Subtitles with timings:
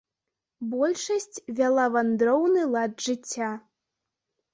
[0.69, 3.51] Большасць вяла вандроўны лад жыцця.